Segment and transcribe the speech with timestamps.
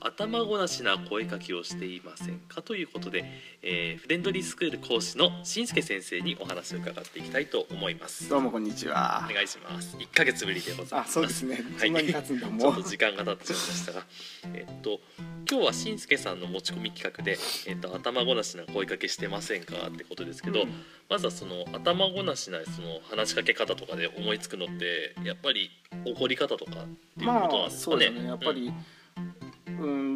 [0.00, 3.24] 頭ごなしな声かけをしていませんかということで、
[3.62, 9.32] えーフレンドリースクール講師のしんすけ先生にお話を伺っていきたいと思いますどうもこんにちはお。
[9.32, 11.58] 願いします1ヶ月ぶりでございまあ、すそうですね。
[11.78, 12.82] そんなに経つんだちょっと。
[12.82, 14.06] 時間が経ってしまいましたが、
[14.54, 15.00] えっと
[15.48, 25.70] 今日はしんすけさんの持ち込み企画で、えっと頭ごなしな声かけしてませんかってことですけど、うんまずはその頭ごなしなその話しかけ方とかで思いつくのってやっぱり
[26.04, 26.74] 怒り方とかっ
[27.16, 27.96] ていうまことなんあですかね？
[27.96, 28.24] そうですね。
[28.26, 29.45] やっぱり、うん、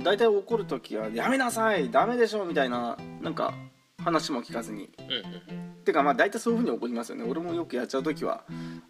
[0.02, 3.54] 大体怒る時はやめなさい、ダメでしょみたいななんか
[3.98, 4.90] 話も聞かずに。
[4.98, 7.24] うん、うんうんてかまあ大体そういう風に怒りますよね。
[7.24, 8.44] 俺もよくやっちゃう時は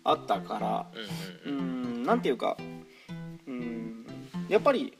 [0.05, 0.87] あったから、
[1.47, 2.57] うんうんううんん、なんていうか、
[3.47, 4.07] うん、
[4.49, 4.97] やっぱり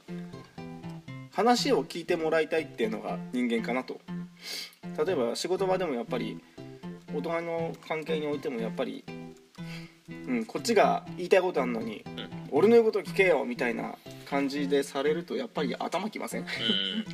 [1.31, 3.99] 話を聞いてもらいたいっていうのが人間かなと。
[5.05, 6.41] 例えば仕事場でもやっぱり
[7.13, 9.03] 大人の関係においてもやっぱり、
[10.27, 12.03] うん、こっちが言いたいことあるのに、
[12.51, 13.95] 俺の言うこと聞けよみたいな
[14.31, 16.41] 感じでされるとやっぱり頭きません？
[16.41, 16.47] うん。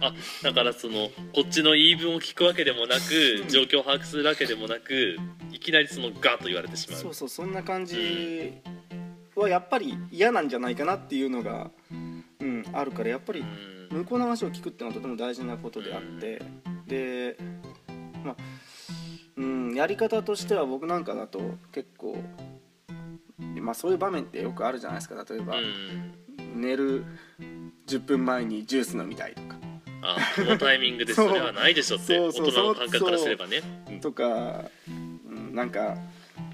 [0.03, 5.17] あだからそのこっちの言い分を聞くわけでもなく状況を把握するわけでもなく
[5.51, 6.99] いきなりそのガーッと言われてしまう。
[6.99, 8.53] そうそうそんな感じ
[9.35, 11.71] はやっぱり嫌なんじゃないかなっていうのが、
[12.39, 13.97] うん、あるからやっぱりうん。
[13.97, 16.41] 向こうの話を聞くっていうのはとても大事なことであって。
[16.85, 17.38] で
[18.23, 18.35] まあ
[19.38, 21.39] うんやり方としては僕なんかだと
[21.71, 22.17] 結構
[23.55, 26.13] まあそういう場面ってよくあるじゃないですか例えば、うん
[26.58, 27.05] 寝る
[27.88, 29.58] 10分前にジュース飲みたいとか。
[30.02, 33.61] あこのタイミングでそれはないでしょって大人の感覚からすればね。
[34.02, 34.91] とか、う
[35.31, 35.97] ん、なんか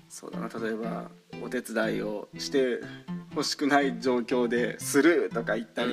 [0.09, 2.80] そうだな例えばお手伝いをして
[3.31, 5.91] 欲しくない状況でするとか言ったり、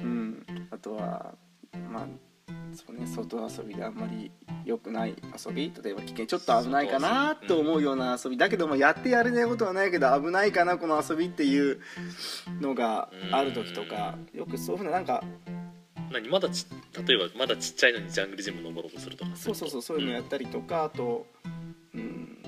[0.00, 0.04] うん。
[0.04, 1.34] うん、あとは
[1.90, 2.06] まあ
[2.72, 4.30] そうね外遊びであんまり
[4.70, 5.16] 良くない
[5.46, 5.72] 遊び？
[5.82, 8.36] 例えば危険ちょっと危ないかなと思うような遊び。
[8.36, 11.80] だけどもやってやれないことはないけど危ないかなこの遊びっていう
[12.60, 15.24] のがある時とかよくそういうふうななんか
[16.12, 16.66] 何まだち
[17.06, 19.30] 例えばまだちっちゃいのにジャングルジム登ろうとするとか。
[19.34, 21.26] そうそうそうそういうのやったりとかあと、
[21.94, 22.38] うん、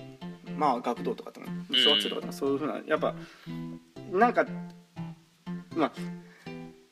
[0.56, 3.15] まあ学童とかでも小学生とかでもそういうふうなやっぱ
[4.12, 4.47] なんか
[5.75, 5.93] まあ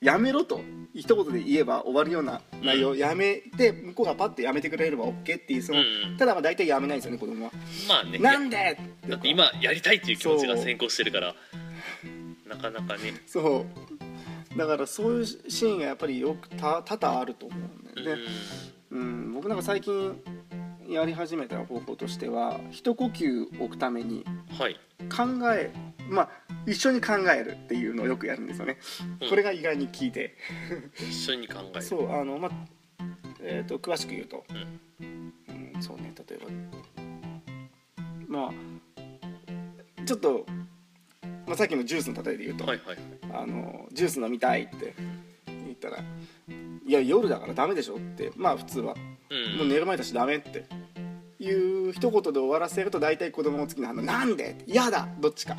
[0.00, 0.60] やめろと
[1.00, 5.62] 一言で言えば終わるような内容、やめて向こうがパッてやめてくれれば OK っていう。
[5.62, 6.16] その、うん。
[6.18, 7.52] ただまあ大体やめないんですよね子供は。
[7.88, 8.18] まあね。
[8.18, 8.78] なんで
[9.08, 11.34] だって今やりたいっていう気持ちが先行してるから。
[12.46, 13.14] なかなかね。
[13.26, 13.64] そ
[14.54, 14.58] う。
[14.58, 18.22] だからそういうシーンがやっぱりよくた多々あると思うんだよね。
[18.90, 20.20] うん、僕なんか最近
[20.88, 24.74] やり始めた方法としては一呼吸置くためにうんはい。
[25.08, 25.72] 考え
[26.08, 26.28] まあ
[26.66, 28.78] 一緒に考えるっていうのをよくやるんですよね、
[29.22, 29.28] うん。
[29.28, 30.36] これが意外に効いて。
[30.96, 31.82] 一緒に考える。
[31.82, 32.50] そうあのまあ
[33.42, 35.32] えー、と詳しく言うと、うん。
[35.76, 36.46] うんそうね例えば。
[38.28, 40.46] まあちょっと、
[41.46, 42.98] まあ、さっきのジュースの例えで言うと、はいはい。
[43.32, 44.94] あのジュース飲みたいって
[45.46, 45.98] 言ったら
[46.86, 48.32] 「いや夜だからダメでしょ」って。
[48.36, 48.94] まあ普通は。
[49.30, 49.58] うん。
[49.58, 50.66] もう寝る前だしダメって
[51.38, 55.08] いう一言で終わらせると大体子供の次の反応「なんで?」嫌だ！
[55.20, 55.56] どっちか。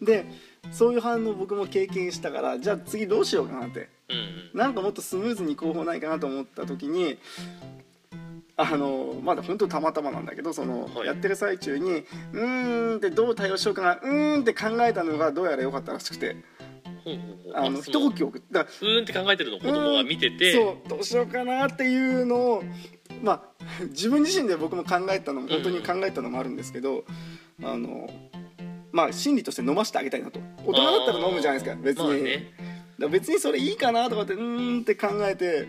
[0.00, 0.26] うんで
[0.70, 3.88] そういう反応僕も経験したからじゃあ次どうしようかなって。
[4.08, 4.14] う
[4.56, 7.18] んなんかもっとスムーズに方法ないかなと思った時に
[8.56, 11.06] あのまだ本当たまたまなんだけどその、はい。
[11.06, 16.36] やってる最中にうーんってどう対応しようかなうーんって考えたのがどうやら良かったらしくて。
[17.54, 20.52] あの一呼吸置くだうーんって考えてるのを子供が見てて。
[20.52, 22.64] そうどうしようかなっていうのを
[23.22, 27.04] まあ 自分自身で僕も考えたのも本当に考えたのもあるんですけど、
[27.62, 28.08] あの
[28.92, 30.40] まあ心理として飲ませてあげたいなと。
[30.64, 32.52] 大人だったら飲むじゃないですか別に、まあね。
[33.10, 35.68] 別にそれいいかなとかってうーんって考えて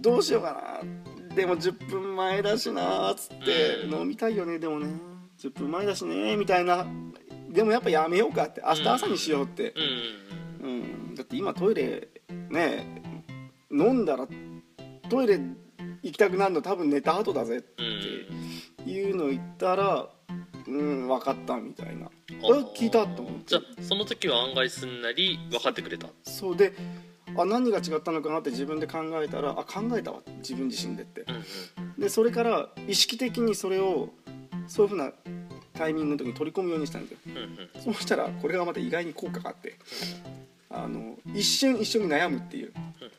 [0.00, 1.34] どうしようかな。
[1.34, 4.00] でも10分前だしなっつってうん。
[4.02, 4.88] 飲みたいよねでもね。
[5.38, 6.86] 10分前だしねみたいな。
[7.50, 9.74] でもやっぱやめようかって明日朝にしようって。
[10.60, 10.68] う、ん。
[10.68, 12.08] うん、だって今トイレ
[12.50, 13.02] ね
[13.70, 14.28] 飲んだら
[15.08, 15.40] トイレ
[16.02, 20.08] 行きたくなるの多分寝た後だぜっうんていうのを言ったら
[20.66, 22.06] うん分かったみたいな。
[22.06, 23.44] うんこれ聞いたと思って。
[23.46, 26.08] じゃあその時は案外すんなり分かってくれた。
[26.24, 26.56] そう。
[26.56, 26.72] で
[27.36, 30.22] あ何が違ったのかなって自分で考えたらあ考えたわ。
[30.38, 31.22] 自分自身でって。
[31.22, 31.38] うんう
[31.98, 32.00] ん。
[32.00, 34.08] でそれから意識的にそれを
[34.66, 35.12] そういうふうな
[35.74, 37.18] タイミングの時に取り込むようにしたんですよ。
[37.26, 37.82] うんうん。
[37.82, 39.76] そうしたらこれがまた意外に効果があって。
[40.74, 42.72] あの一瞬一緒に悩むっていう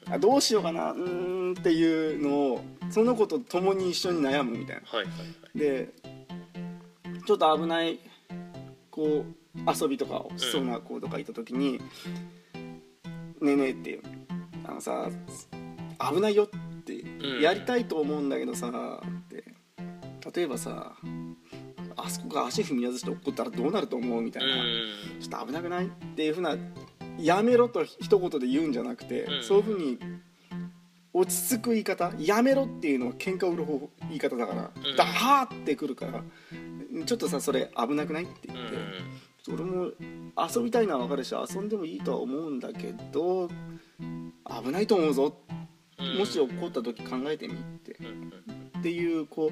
[0.09, 4.81] あどうしようかなうーんんっていうのをその子と共に一緒に悩むみたいな。
[4.85, 5.57] はいはいはい。
[5.57, 5.89] で
[7.25, 7.99] ちょっと危ない
[8.91, 11.79] こう遊びとかをしそうな子とかいた時に
[13.39, 14.01] 「ねえねえ」っていう
[14.65, 15.09] 「あのさ
[16.11, 19.43] 危ないよ」ってうんやりたいと思うんだけどさって
[20.35, 20.95] 例えばさ
[21.95, 25.21] あそこが足踏み外して怒ったらどうなると思うみたいな、うん。
[25.21, 25.85] ちょっと危なくない？
[25.85, 26.57] っていうふうな
[27.19, 29.43] やめろと一言で言うんじゃなくて、うん。
[29.43, 29.99] そういうふうに
[31.13, 34.95] 落ち着く言い方やめろっていうのは喧嘩売る方言い方だから、うん。
[34.95, 36.23] ダハーってくるから
[37.05, 39.55] ちょっとさそれ危なくないってう言って、ん。
[39.55, 39.91] 俺も
[40.55, 43.49] 遊びたいのは分かるし遊んでもいいとは思うんだけど
[44.63, 45.37] 危ないと思うぞ、
[45.99, 46.17] うん。
[46.17, 47.91] もし起こった時考えてみって
[48.79, 49.51] っていうこ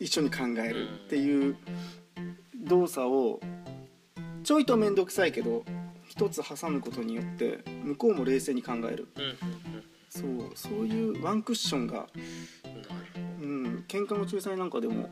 [0.00, 1.56] 一緒に考えるっていう
[2.64, 3.40] 動作を
[4.42, 5.64] ちょいと面倒くさいけど
[6.12, 9.08] 一つ挟むことによって向こうも冷静に考える。
[9.16, 9.36] うんうん
[10.10, 12.06] そうそういうワンクッションが、
[13.40, 15.08] うん喧嘩の仲裁なんかでも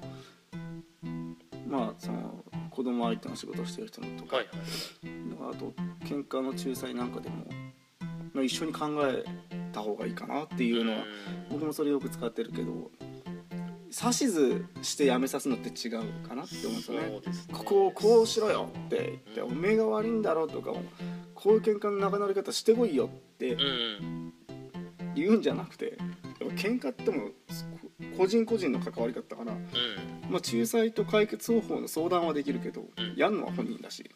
[1.67, 4.56] まあその子供相手の仕事をしてる人のとか、はいはい
[5.52, 5.73] あと
[6.05, 7.47] 喧嘩の仲裁なんかでも、
[8.35, 9.25] まあ、一緒に考え
[9.73, 10.99] た方がいいかなっていうのは
[11.50, 12.91] 僕もそれよく使ってるけど
[13.91, 17.09] 指図してやめさすのって違うかなって思うんですよね。
[17.09, 17.21] ね
[17.53, 20.73] ここをこうしろよって言って「おめえが悪いんだろ」とか
[21.35, 24.33] 「こういう喧嘩の仲直り方してこいよ」ってうん
[25.15, 25.99] 言うんじゃなくて
[26.41, 27.35] やっぱ喧嘩ってもう
[28.17, 29.61] 個人個人の関わりだったから、うん。
[30.31, 33.15] まあ、仲裁と解決方法の相談はできるけど、うん。
[33.17, 34.09] やるのは本人だし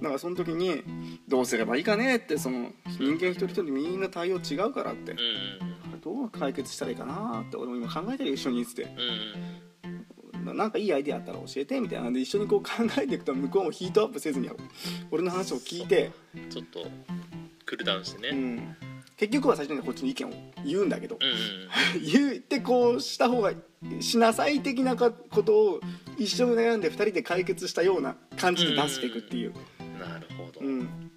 [0.00, 0.82] だからその時に
[1.28, 5.16] 「どうすればいいかね?」ってその人間一人一人みんな対応違うからって
[6.30, 8.82] 解決したらいいかなって俺も今考えてるよ一緒にっつって。
[8.82, 10.44] うん。
[10.44, 12.10] ななんかいいアイデアあったら教えてみたいな。
[12.10, 12.70] んで一緒にこう考
[13.00, 14.50] えていくと向こうもヒートアップせずに
[15.10, 16.86] 俺の話を聞いて、うんちょっと
[17.66, 18.28] クールダウンしてね。
[18.30, 18.38] うん。
[18.38, 18.76] うん、
[19.16, 20.32] 結局は最初にこっちの意見を
[20.64, 23.52] 言うんだけど、うん 言ってこうした方が
[24.00, 25.80] しなさい的なかことを
[26.16, 29.52] 一緒に悩んで2人で解決したような感じで出していくっていう、
[29.98, 30.60] なるほど。
[30.60, 31.10] うん。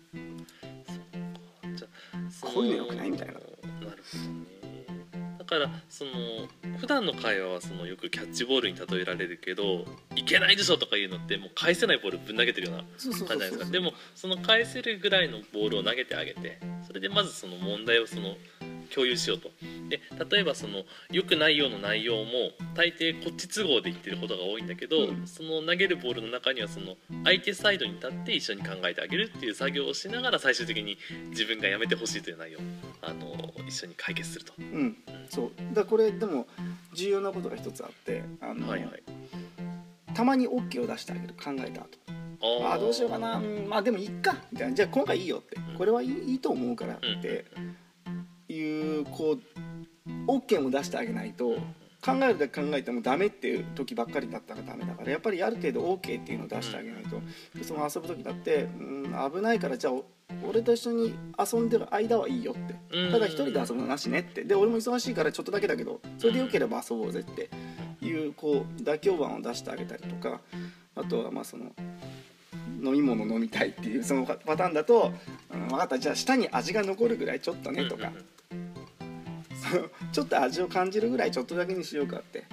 [2.42, 3.34] こういうの良くないみたいな。
[3.34, 3.81] なるほどね。
[3.86, 3.96] だ
[5.51, 6.12] からその
[6.77, 13.65] 普段の会話はそのよくキャッチボールに例えられるけどいけないでしょとかいうのってもう返せないボールぶん投げてるような感じじゃないですか。
[13.65, 16.57] でもその返せるぐらいのボールを投げてあげて
[16.88, 18.36] それでまずその問題をその
[18.94, 19.52] 共有しようと。
[19.90, 20.02] で
[20.32, 25.28] 例えばその良くないような内容も大抵こっち都合で言ってることが多いんだけど、うん。
[25.28, 30.98] その投げるボールの中にはその相手サイドに立って一緒に考えてあげるっていう作業をしながら最終的に
[31.30, 32.62] 自分がやめてほしいという内容を
[33.02, 34.54] あの一緒に解決すると。
[34.60, 34.98] うん。
[35.30, 35.52] そう。
[35.74, 36.48] だこれでも
[36.94, 39.04] 重要なことが一つあってあの、はいはい、
[40.14, 41.34] たまに OK を出してあげる。
[41.34, 41.90] 考えた後。
[42.64, 43.38] あああどうしようかな。
[43.38, 43.68] うん。
[43.70, 44.36] まあでもいいか。
[44.52, 44.74] みたいな。
[44.74, 45.58] じゃあ今回いいよって。
[45.58, 45.78] うん。
[45.78, 47.22] これはいいいいと思うからっうん。
[47.22, 47.46] て
[49.01, 51.57] いうこう OK も出してあげないと
[52.03, 57.21] 考えるだけ考えてもダメっていう時ばっかりだったらダメだからやっぱりある程度 OK っていうのを出してあげないと。
[57.63, 60.06] その遊ぶ時だってうん危ないからじゃあお
[60.50, 62.98] 俺と一緒に遊んでる間はいいよって。
[62.98, 63.12] うん。
[63.12, 64.44] ただ一人で遊ぶのなしねって。
[64.44, 67.50] で俺も忙しいからちょっとだけだけどそれでよければ遊ぼうぜって
[68.04, 70.42] いうこう妥協案を出してあげたりとか
[70.95, 71.65] あとはまあその
[72.83, 75.13] 飲み物飲みたいっていうそのパターンだと
[75.54, 76.00] 「うん、分かった。
[76.00, 78.12] じゃあ舌に味が残るぐらいちょっとね」とか
[80.12, 82.45] ちょっと味を感じるぐらいちょっとだけにしようかって。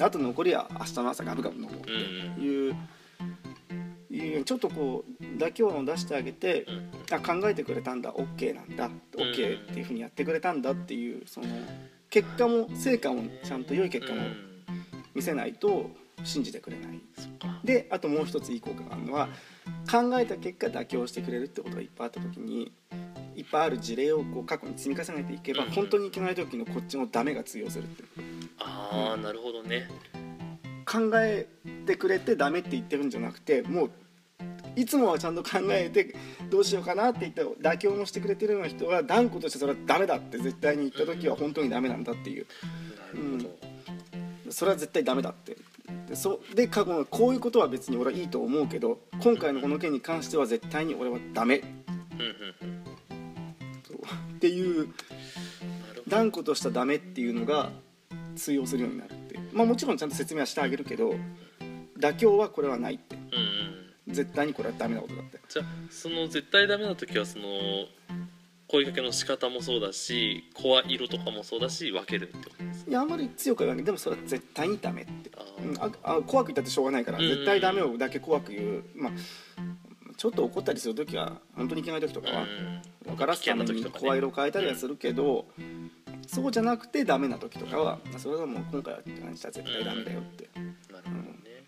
[0.00, 2.76] あと残りは明日の朝ガブガブ飲もうっていう。
[4.12, 6.66] いうちょっとこう妥協案を出してあげて
[7.12, 8.12] あ考えてくれたんだ。
[8.12, 8.90] OK なんだ。
[9.12, 11.46] OK っていうふうにやってくれたんだっていうその
[12.10, 14.50] 結果も成果もちゃんと良い結果もうん。
[15.14, 15.90] 見せないと
[16.24, 17.00] 信じてくれない。
[17.64, 19.28] であともう一ついい効果があるのは
[19.90, 22.72] 考えた結果妥協してくれるってことがいっぱいあった時に
[23.36, 25.70] いっぱいある事例をこう過去に積み重ねていけばうん。
[25.70, 28.04] 本当にいけない時のこっちのダメが通用するって
[28.58, 29.88] ああなるほどね。
[30.86, 31.46] 考え
[31.86, 33.90] てくれてダメって言ってるんじゃなくてもう
[34.76, 36.14] いつもはちゃんと考えて
[36.48, 42.46] どうしようかなって言って妥協もしてくれてるような人が断固としてそれはダメだって絶対に言った時は本当にダメなんだっていう。
[43.14, 43.48] なるほ
[44.48, 45.56] ど、それは絶対ダメだって。
[46.08, 51.58] でそで過去のこういうことは別に俺はいいと思うけど今回のこの件に関しては絶対に俺はダメ。
[51.58, 52.79] うんうん
[54.40, 54.88] っていう
[56.08, 57.70] 断固としたダメっていうのが
[58.36, 59.38] 通用するようになるって。
[59.52, 61.14] まあもちろんちゃんと説明はしてあげるけど
[61.98, 63.16] 妥協はこれはないって。
[63.16, 65.38] うんうん絶対にこれはダメなことだって。
[65.48, 67.44] じゃあその絶対ダメな時はその
[68.66, 73.84] 声かけの仕方もそうだし声色とかもそうだし分けるってことですいやあんまり強くは言わない。
[73.84, 75.30] でもそれは絶対にダメって。
[75.78, 78.84] あああ怖く言ったってしょうがないからうん絶対ダメをだけ怖く言う。
[78.96, 79.12] まあ
[80.16, 82.82] ちょっと怒ったりする時は本当にいけない時とかはうん
[83.20, 85.44] ガラスために声色を変えたりはするけど
[86.26, 91.64] そうじゃなくてダメな時とかはそれはもう今回は感じたら絶対ダメだよって、なるほどね。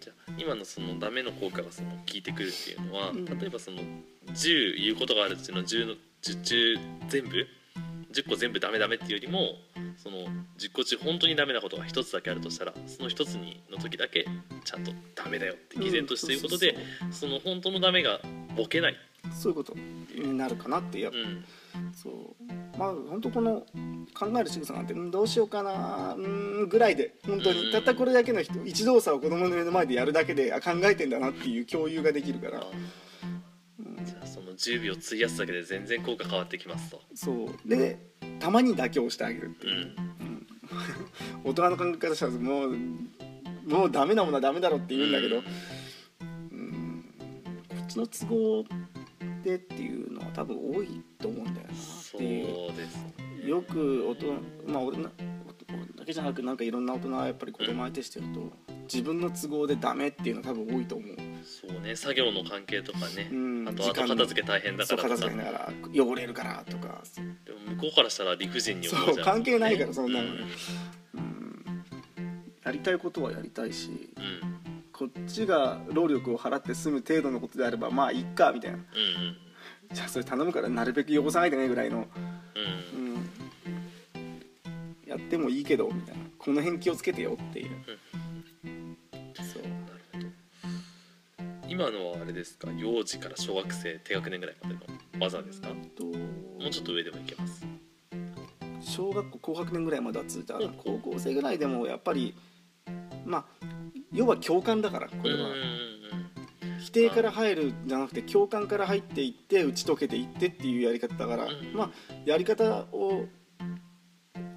[0.00, 3.24] じゃあ今のそのダメの効果がその効いてくるっていうのは、うん。
[3.24, 3.78] 例えばその
[4.32, 6.76] 10言うことがあるっていうのは10の10中
[7.08, 7.46] 全部
[8.12, 9.56] 10個全部ダメダメっていうよりも
[9.96, 10.18] その
[10.58, 14.26] 10個中本当にダメなことが1つだけあるとしたらその1つにの時だけ
[14.64, 18.20] ちゃんとダメだよって毅然としていうことで、うんその本当のダメが
[18.56, 18.96] ボケない、
[19.30, 19.74] そういうこと
[20.14, 21.44] になるかなってやっうん、
[21.94, 22.78] そう。
[22.78, 23.64] まあ本当この
[24.14, 27.56] 考える仕草なんてうんどうしようかなうんぐらいで本当うん。
[27.56, 32.60] にたったこれだけの人一動作を子供の目の前でやるだけであ考えてんだなっていう共有ができるから。
[32.60, 32.64] あ
[34.04, 36.90] じゃあその10秒費やすだけで全然効果変わってきます。
[36.90, 37.00] と。
[37.14, 37.68] そう。
[37.68, 37.98] で
[38.40, 40.46] たまに妥協してあげるっていう、うん。
[41.44, 42.76] 大人の考え方したらもう
[43.66, 45.42] もうダメなものはダメだろって言うんだけど、
[46.20, 46.58] うん。
[46.58, 47.04] うん。
[47.68, 48.64] こっちの都合
[49.42, 54.26] でっていうのは多分多いと思うんだよなそっていうよく大人
[54.66, 55.10] まあ俺な
[55.68, 58.52] 俺だけじゃなくなんかいろんな大人はやっぱり子供相手してると
[58.92, 61.96] 自分の都合でダメっていうのは多分多いと思う、そうね。
[61.96, 65.08] 作業の関係とかね、うん、あと後片付け大変だからとか。
[65.08, 67.02] 片付けながら汚れるからとか。
[67.46, 69.14] でも向こうからしたら理不尽に思うじゃん。
[69.14, 70.40] そう関係ないからそんなのうん。
[71.14, 71.84] うん。
[72.64, 74.10] やりたいことはやりたいし。
[74.16, 78.78] うんこっちが労力を払って済む程度のことであればまあいっかみたいな。
[78.78, 78.84] うん
[79.92, 82.06] じゃあそれ頼むからなるべく汚さないでねぐらいの、
[82.94, 83.14] うんうん。
[83.14, 83.26] うん、
[85.06, 86.22] やってもいいけどみたいな。
[86.38, 87.70] この辺気をつけてよっていう。
[89.34, 89.74] そうなる
[90.14, 90.26] ほど。
[91.68, 92.72] 今のはあれですか？
[92.72, 94.80] 幼児から小学生低学年ぐらいまでの
[95.20, 95.68] 技ですか？
[95.68, 97.66] もとうちょっと上でもいけます。
[98.80, 100.54] 小学校高学年ぐらいまでは続いた。
[100.54, 102.34] 高校生ぐらいでもやっぱり
[103.26, 103.61] まあ
[104.12, 105.48] 要は共感だからこれは。
[106.80, 111.72] 否定から入るじゃなくて共感から入っていって打ち解けていってっていうやり方だからうん。
[111.74, 111.90] まあ
[112.24, 113.26] やり方を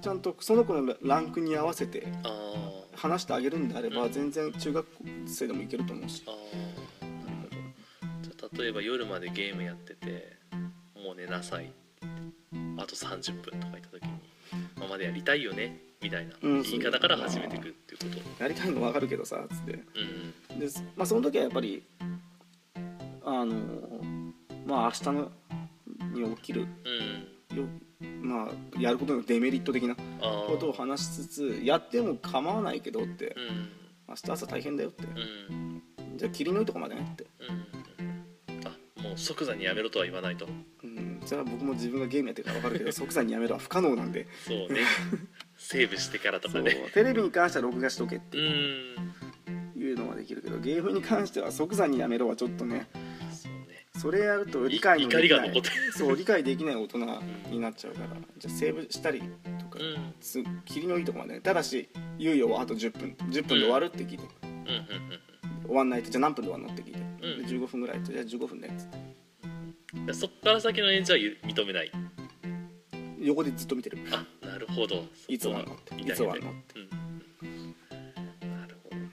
[0.02, 2.06] ちゃんとその子のランクに合わせて
[2.94, 3.94] 話してあげるんであれうん。
[3.94, 4.86] ば全然中学
[5.26, 6.24] 生でもいけると思うし。
[8.58, 10.36] 例えば夜までゲームやってて
[10.94, 11.72] もう寝なさい。
[12.78, 14.10] あと30分とか言った時に
[14.78, 18.42] 「まあまでやりたいよね」みたいなうん言い方から始めていくっていうこと。
[18.42, 19.72] やりたいの分かるけどさつって。
[20.52, 20.60] うん。
[20.60, 21.82] で、まあ、その時はやっぱり
[23.24, 23.54] あの
[24.66, 25.32] まあ明日の
[26.12, 26.66] に起きる
[27.50, 27.58] うん。
[27.58, 27.68] よ
[28.22, 33.34] まあやることのデメリット的なああことを話しつつやっても構わないけどって。
[33.36, 33.68] うん。
[34.08, 35.04] 明日朝大変だよって。
[35.04, 35.08] う
[35.54, 35.82] ん。
[36.16, 37.26] じゃあ切り抜いとこまでねって。
[37.40, 38.64] うん。
[38.64, 40.46] あもう即座にやめろとは言わないと。
[40.84, 41.20] うん。
[41.24, 44.28] それは僕も自分がゲームやってるから分かるけど即座にやめるは不可能なんで。
[44.46, 44.82] そうね
[45.56, 46.90] セーブしてからとかね。
[46.94, 49.14] テレビに関しては録画しとけってうん。
[49.76, 52.88] いうのはできるけどゲームに関しては即座にやめろはちょっとね
[53.30, 53.86] そうね。
[53.98, 55.62] それやると理解の怒できない。
[55.92, 56.98] そう理解できない大人
[57.50, 58.08] になっちゃうから。
[58.38, 60.14] じゃあセーブしたりとかうん。
[60.80, 61.34] りのいいとこまで。
[61.34, 63.16] ねただし猶予はあと10分。
[63.30, 64.24] 10分で終わるって聞いて、
[65.66, 67.46] 終わんないとじゃあ何分で終わるのって聞いて、うん。
[67.46, 71.92] で15分ぐらいとじゃあ15分でっつってうんそっから先の演じは認めない。
[73.20, 73.98] 横でずっと見てる。
[74.12, 74.26] あな
[74.66, 75.04] るほど。
[75.28, 76.80] いつ終わるのっていつ終わるのって。
[76.80, 76.88] うん。
[78.50, 78.96] なるほど。
[78.96, 79.10] ね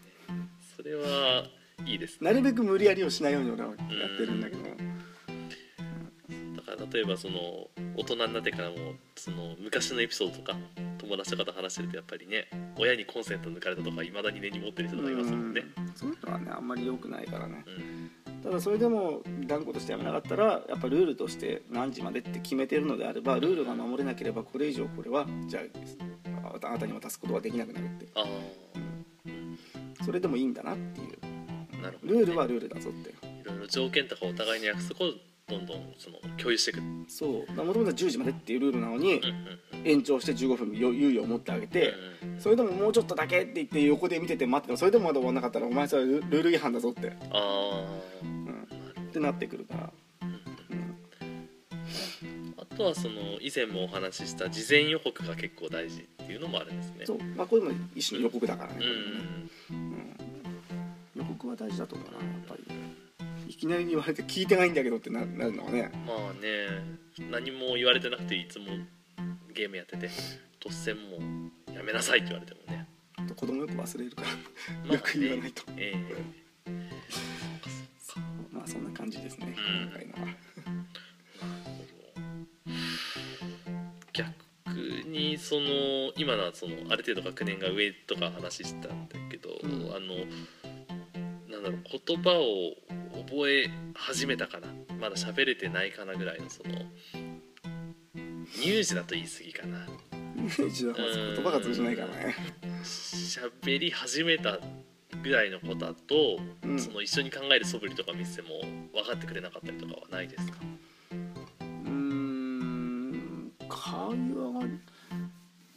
[0.75, 1.45] それは
[1.85, 2.29] いいですね。
[2.31, 3.77] なるべく無理やりをしないように俺はやっ
[4.17, 4.69] てるんだけど、だ
[6.63, 8.75] から例えばその大人になってからも
[9.15, 10.57] その昔のエピソードとか
[10.97, 15.61] 友達とかと話してるとやっぱりね親にコンセント抜かれたとかいまだに根に持ってる人とかいますもんね。
[15.77, 15.91] うん。
[15.95, 17.63] そういうのはねあんまり良くないからね。
[17.67, 18.02] うん
[18.43, 25.61] ただそれでも断固としてやめなかったらやっぱルールとして何時までって決めてるのであればルールが守れなければこれ以上これはじゃ
[26.43, 28.25] ああなたに渡すことはできなくなるってあ
[30.03, 31.17] それでもいいんだなっていう。
[31.21, 35.09] あなるほど、ね、ルールはルールだぞっていろいろ条件とかお互いに約束を
[35.47, 36.79] どんどんその共有していく。
[36.79, 36.83] う。
[36.83, 48.12] んそうもともと10時までっていうルールなのにうんうん延長して15分猶猶予を持ってあげてうんそれでももうちょっとだけって言って横で見てて待ってそれでもまだ終わんなかったらお前それルルール違反だぞって、ああ
[49.13, 49.93] ってなってくるから、
[50.23, 50.41] うん、
[52.57, 57.05] あとはその以前もお話しした事前予告が結構大事っていうのもあるんですね。
[57.05, 57.19] そう。
[57.37, 58.79] まあこれも一種の予告だからね,、
[59.69, 59.75] うん。
[59.75, 60.15] うん。
[61.15, 62.63] 予告は大事だと思うなやっぱり。
[63.47, 65.91] いきなり言われて聞いてないんだけどってななるのはね。
[66.07, 66.97] まあね。
[67.29, 68.65] 何も言われてなくていつも
[69.53, 70.09] ゲームやってて
[70.59, 71.19] 突然も
[71.69, 72.87] うやめなさいって言われてもね。
[73.35, 74.27] 子供よく忘れるから。
[74.87, 75.61] まあよく言わないと。
[75.77, 76.09] えまあ
[76.65, 76.79] そんな感
[79.13, 79.53] じですね、うん。
[79.53, 80.19] 今回のは
[84.11, 89.71] 逆にその今のはそのある程度学年が上とか話したんだけど、うん。
[89.95, 90.15] あの
[91.49, 92.73] なんだろう言葉を
[93.27, 94.67] 覚え始めたかな？
[94.99, 96.73] まだ喋れてないかなぐらいのその
[98.55, 99.87] 乳児だと言い過ぎかな。
[100.35, 102.35] メージだから言葉が通じないからね。
[102.83, 104.59] 喋り始めた
[105.23, 106.79] ぐらいの子だと、うん。
[106.79, 108.59] その一緒に考える素振りとか見せても
[108.93, 110.57] 分かってくれなかったりとかはないですか？
[111.51, 113.51] うーん。
[113.69, 114.67] 会話が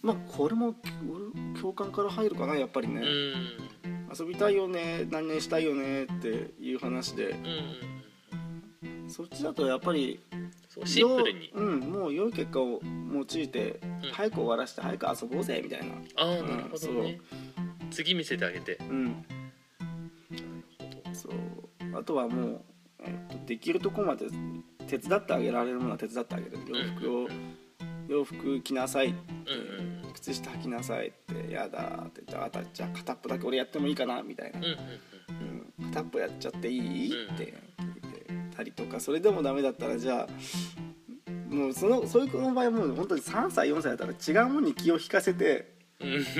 [0.03, 0.75] まあこれも
[1.11, 4.09] 俺共感から入るかなやっぱりね、うん。
[4.19, 7.35] 遊びたいよね何々したいよねっていう話で。
[9.09, 10.21] そっちだとやっぱり
[10.85, 11.47] シンプルに。
[11.47, 14.11] ようんもう良い結果を用いて、うん。
[14.12, 15.95] 早く終わらして早く遊ぼうぜみたいな。
[16.17, 17.21] ああうんなるほどね、
[17.91, 18.79] 次見せてあげて。
[18.81, 19.25] うん
[21.99, 22.61] あとはもう、
[23.00, 24.26] えっとできるとこまで
[24.87, 26.59] 手伝ってあげられるものは手伝ってあげる。
[26.67, 27.29] 洋服を、
[28.09, 29.09] 洋服着なさい。
[29.09, 29.17] って
[30.15, 34.61] 靴下履きなさいってやだって言ったらあたじゃあ片っぽだけ俺やってもいいかなみたいな。
[34.61, 34.76] うん
[35.91, 37.35] 片っぽやっちゃっていい、うん。
[37.35, 38.00] って聞い
[38.50, 45.75] てたりとかそれでもダメだったらじゃあもうそのそういう子の場合はもう本当に3歳4歳だったら違うものに気を引かせて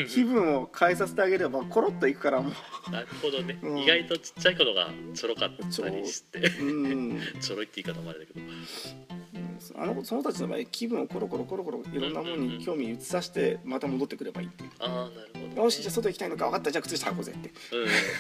[0.09, 2.51] 気分を変えさせてあげればコロッといくからも
[2.91, 3.79] なるほどね、うん。
[3.79, 6.39] 意外とちっちゃいことがちょろかったりして。
[6.61, 8.41] う、うん、ちょろいって言い方もあれだけど。
[9.75, 14.71] あのその子たちの場合気分をコロコロコロコロいろんなものに興味移させてまた戻ってくればいいっていう。
[14.79, 17.51] ああなるほど、ね、よしじゃあ外行きたいのか分かったじゃあ靴下履こうぜって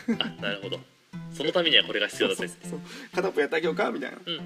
[0.08, 0.78] うんうんあなるほど
[1.32, 2.80] そのためにはこれが必要だぜそうそうそう
[3.14, 4.42] 片っぽやってあげようかみたいなうんうん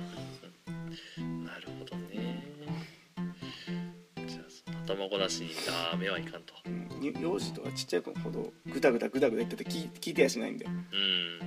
[4.91, 5.51] あその頭ごなしに
[5.93, 6.55] ダメはいかんと。
[6.65, 6.89] うん。
[7.01, 10.67] に幼児とかちっちゃい子ほどグダグダグダグダ言ってて聞い聞いてやしないんで。
[10.67, 11.41] うん。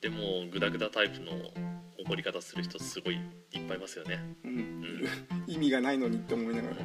[0.00, 1.32] でもグダグダタイプの
[1.98, 3.20] 怒り方する人すごいいっ
[3.68, 4.18] ぱいいますよね。
[4.44, 4.50] うん。
[4.50, 5.08] うん
[5.46, 6.76] 意味がないのにって思いながら。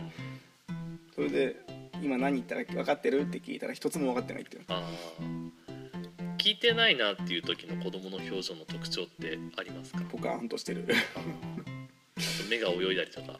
[1.13, 1.55] それで
[2.01, 4.63] 今何言ったら分かってるって聞いたら一つも分かってないっていう。
[4.67, 4.83] あ
[5.19, 6.35] あ。
[6.37, 10.01] 聞いてないなっていう時の子供の表情の特徴ってありますか？
[10.11, 10.85] ポカーンとしてる。
[12.49, 13.39] 目が泳いだりとか。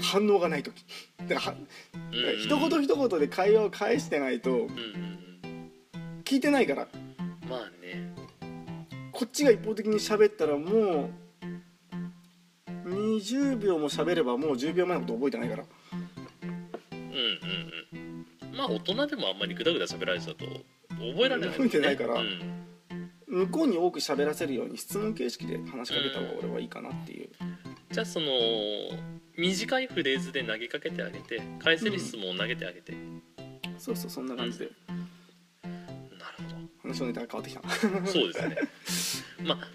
[0.00, 0.84] 反応がない時
[1.28, 1.54] だからは
[1.92, 2.18] うん。
[2.18, 4.66] うん一言一言で会話を返してないと
[6.24, 6.88] 聞いてないから。
[7.48, 8.14] まあね。
[9.12, 11.10] こっちが一方的に喋ったらもう
[12.88, 15.64] 20秒も喋ればもう10秒前のこと覚えてないから。
[16.92, 18.56] うんうんうん。
[18.56, 22.20] まあ大人でもあんまりグダグダ喋られちゃうと覚えられないもん覚えてないから。
[22.20, 22.62] うん。
[23.26, 27.30] 向こうに多く喋らせるように質問形式で話しかけた方が俺はいいかなっていう。
[27.90, 28.26] じゃあその
[29.36, 32.94] 短いフレーズで投げかけてあげて返せる質問を投げてあげて、
[33.78, 34.70] そうそうそんな感じで。
[35.64, 37.88] なる話のネタが変わってきた。
[37.90, 39.44] ほどそうですね。
[39.48, 39.68] まあ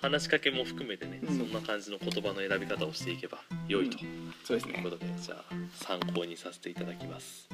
[0.00, 1.38] 話しかけも含めてね、うん。
[1.38, 3.98] そんな感じの言葉の選び方をしていけば良いと
[4.44, 4.74] そうですね。
[4.78, 7.48] いうことで、じゃあ参考にさせていただきます。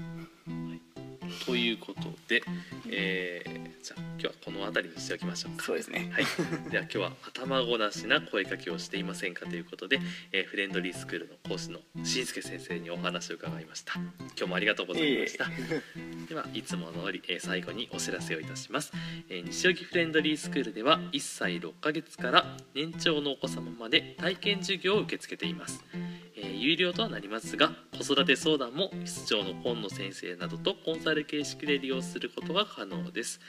[1.32, 2.42] はい、ということで、
[2.90, 5.64] えーじゃあ今日はこの辺りにしておきましょうか。
[5.64, 6.08] そうですね。
[6.12, 6.24] はい、
[6.70, 9.98] では今日は頭ごなしな声かけをしていませんかということで、
[10.30, 13.94] えーフレンドリースクールの講師のしんすけ先生にお話を伺いました。
[13.96, 15.46] 今日もありがとうございました、
[16.28, 18.92] ではいつもの通り、えー最後にお知らせをいたします、
[19.28, 26.31] えー西荻フレンドリースクールでは1歳6ヶ月から年長のお子様まで体験授業を受け付けています、えー
[26.62, 33.40] 有料とはなりますが子育て相談も室長の今野先生などとコンサル形式で利用することが可能です。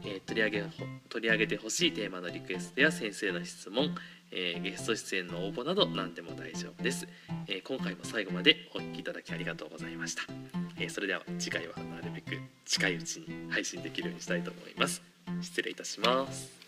[0.04, 0.64] えー取り上げ
[1.10, 3.96] 取り上げてほしいテーマのリクエストや先生の質問、
[4.36, 7.08] えーゲスト出演の応募など何でも大丈夫です、
[7.48, 10.24] えー今回も最後までお聞きいただきありがとうございました、
[10.78, 15.02] えーそれでは次回はなるべく近いうちに配信できるようにしたいと思います。
[15.42, 16.63] 失礼いたします。